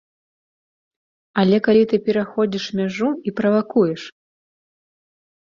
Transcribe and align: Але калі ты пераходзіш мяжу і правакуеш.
Але 1.41 1.57
калі 1.67 1.83
ты 1.91 1.99
пераходзіш 2.07 2.65
мяжу 2.81 3.09
і 3.29 3.35
правакуеш. 3.41 4.01